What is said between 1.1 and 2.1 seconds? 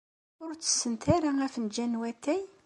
ara afenǧal n